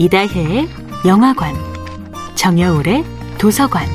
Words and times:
이다혜의 0.00 0.66
영화관, 1.06 1.54
정여울의 2.34 3.04
도서관. 3.36 3.86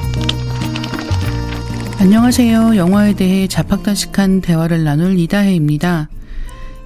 안녕하세요. 1.98 2.76
영화에 2.76 3.16
대해 3.16 3.48
자팍다식한 3.48 4.42
대화를 4.42 4.84
나눌 4.84 5.18
이다혜입니다. 5.18 6.10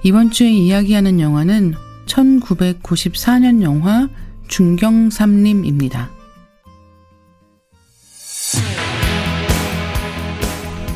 이번 0.04 0.30
주에 0.30 0.48
이야기하는 0.48 1.20
영화는 1.20 1.74
1994년 2.06 3.60
영화 3.60 4.08
중경삼림입니다. 4.48 6.08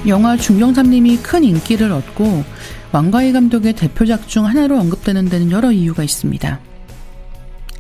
영화 0.07 0.37
중경삼림이 0.39 1.19
큰 1.19 1.45
인기를 1.45 1.93
얻고 1.93 2.43
왕가희 2.91 3.35
감독의 3.35 3.75
대표작 3.75 4.29
중 4.29 4.47
하나로 4.47 4.79
언급되는 4.81 5.27
데는 5.27 5.51
여러 5.51 5.71
이유가 5.71 6.03
있습니다. 6.03 6.74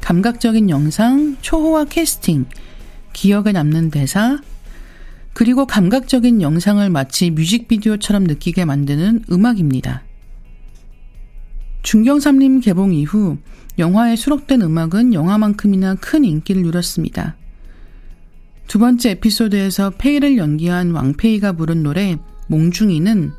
감각적인 0.05 0.69
영상, 0.69 1.39
초호화 1.41 1.87
캐스팅, 1.87 2.45
기억에 3.15 3.53
남는 3.53 3.91
대사, 3.91 4.39
그리고 5.33 5.65
감각적인 5.65 6.43
영상을 6.43 6.91
마치 6.91 7.31
뮤직비디오처럼 7.31 8.25
느끼게 8.25 8.67
만드는 8.67 9.25
음악입니다. 9.33 10.03
중경삼림 11.83 12.61
개봉 12.61 12.93
이후 12.93 13.39
영화에 13.79 14.15
수록된 14.17 14.61
음악은 14.61 15.15
영화만큼이나 15.15 15.95
큰 15.95 16.27
인기를 16.27 16.61
누렸습니다. 16.61 17.37
두 18.69 18.79
번째 18.79 19.12
에피소드에서 19.12 19.95
페이를 19.97 20.37
연기한 20.37 20.91
왕페이가 20.91 21.53
부른 21.53 21.83
노래 21.83 22.19
몽중이는 22.48 23.33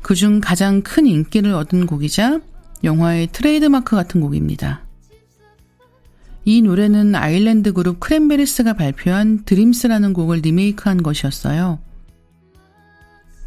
그중 0.00 0.40
가장 0.40 0.80
큰 0.80 1.06
인기를 1.06 1.52
얻은 1.52 1.84
곡이자 1.84 2.40
영화의 2.82 3.28
트레이드마크 3.30 3.94
같은 3.94 4.22
곡입니다. 4.22 4.86
이 6.44 6.62
노래는 6.62 7.14
아일랜드 7.14 7.72
그룹 7.72 8.00
크랜베리스가 8.00 8.72
발표한 8.72 9.44
Dreams라는 9.44 10.12
곡을 10.12 10.38
리메이크한 10.38 11.02
것이었어요. 11.02 11.78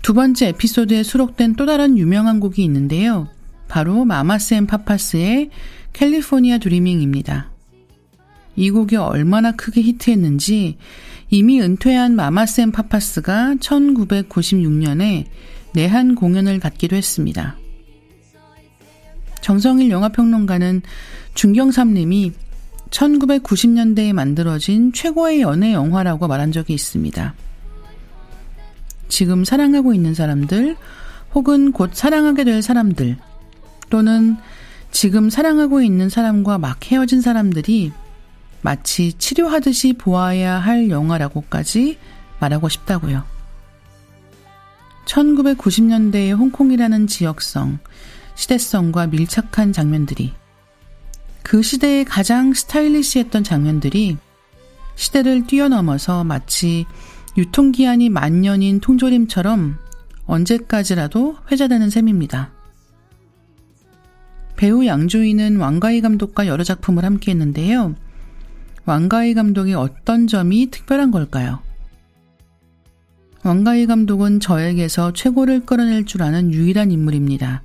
두 0.02 0.14
번째 0.14 0.50
에피소드에 0.50 1.04
수록된 1.04 1.56
또 1.56 1.66
다른 1.66 1.98
유명한 1.98 2.40
곡이 2.40 2.64
있는데요. 2.64 3.28
바로 3.68 4.06
마마스 4.06 4.54
앤 4.54 4.68
파파스의 4.68 5.50
California 5.94 6.58
Dreaming입니다. 6.60 7.50
이 8.56 8.70
곡이 8.70 8.96
얼마나 8.96 9.52
크게 9.52 9.82
히트했는지 9.82 10.78
이미 11.30 11.62
은퇴한 11.62 12.16
마마스 12.16 12.55
앤 12.55 12.72
파파스가 12.72 13.56
1996년에 13.60 15.26
내한 15.74 16.16
공연을 16.16 16.60
갖기도 16.60 16.96
했습니다. 16.96 17.58
정성일 19.42 19.90
영화평론가는 19.90 20.82
중경삼님이 21.34 22.32
1990년대에 22.96 24.14
만들어진 24.14 24.94
최고의 24.94 25.42
연애 25.42 25.74
영화라고 25.74 26.28
말한 26.28 26.52
적이 26.52 26.74
있습니다. 26.74 27.34
지금 29.10 29.44
사랑하고 29.44 29.94
있는 29.94 30.14
사람들, 30.14 30.78
혹은 31.34 31.72
곧 31.72 31.92
사랑하게 31.94 32.46
될 32.46 32.62
사람들, 32.62 33.18
또는 33.90 34.38
지금 34.92 35.30
사랑하고 35.30 35.82
있는 35.82 36.10
사람과 36.10 36.58
막 36.58 36.90
헤어진 36.90 37.22
사람들이 37.22 37.92
마치 38.62 39.14
치료하듯이 39.14 39.94
보아야 39.94 40.56
할 40.58 40.90
영화라고까지 40.90 41.98
말하고 42.40 42.70
싶다고요. 42.70 43.24
1990년대의 45.06 46.36
홍콩이라는 46.36 47.08
지역성, 47.08 47.80
시대성과 48.36 49.08
밀착한 49.08 49.72
장면들이 49.72 50.34
그 51.46 51.62
시대에 51.62 52.04
가장 52.04 52.56
스타일리시했던 52.56 53.44
장면들이 53.44 54.18
시대를 54.96 55.46
뛰어넘어서 55.46 56.24
마치 56.24 56.88
유통기한이 57.38 58.10
만년인 58.10 58.80
통조림처럼 58.80 59.78
언제까지라도 60.26 61.36
회자되는 61.52 61.92
셈입니다. 61.92 62.52
배우 64.56 64.88
양조위는 64.88 65.58
왕가희 65.58 66.02
감독과 66.02 66.48
여러 66.48 66.64
작품을 66.64 67.06
함께 67.06 67.30
했는데요. 67.30 67.94
왕가희 68.86 69.36
감독의 69.36 69.76
어떤 69.76 70.26
점이 70.26 70.72
특별한 70.72 71.12
걸까요? 71.12 71.60
왕가희 73.44 73.86
감독은 73.86 74.40
저에게서 74.40 75.14
최고를 75.14 75.68
끌어낼 75.68 76.06
줄 76.06 76.24
아는 76.24 76.52
유일한 76.52 76.90
인물입니다. 76.90 77.62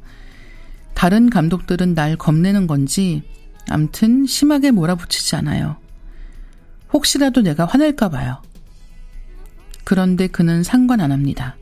다른 0.92 1.30
감독들은 1.30 1.94
날 1.94 2.16
겁내는 2.16 2.66
건지 2.66 3.22
암튼 3.70 4.26
심하게 4.26 4.72
몰아붙이지 4.72 5.36
않아요. 5.36 5.76
혹시라도 6.92 7.40
내가 7.40 7.64
화낼까 7.64 8.08
봐요. 8.08 8.42
그런데 9.84 10.26
그는 10.26 10.64
상관 10.64 11.00
안 11.00 11.12
합니다. 11.12 11.56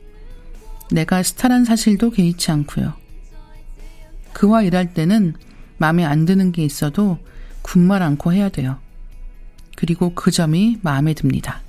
내가 0.91 1.21
스타란 1.21 1.65
사실도 1.65 2.09
개의치 2.09 2.51
않고요. 2.51 2.93
그와 4.33 4.63
일할 4.63 4.93
때는 4.93 5.35
마음에 5.77 6.03
안 6.03 6.25
드는 6.25 6.51
게 6.51 6.63
있어도 6.63 7.19
군말 7.61 8.01
않고 8.01 8.33
해야 8.33 8.49
돼요. 8.49 8.79
그리고 9.75 10.13
그 10.15 10.31
점이 10.31 10.79
마음에 10.81 11.13
듭니다. 11.13 11.61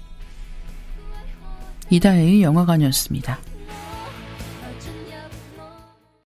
이다혜의 1.90 2.42
영화관이었습니다. 2.42 3.38